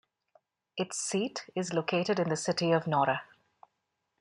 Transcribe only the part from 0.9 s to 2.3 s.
seat is located in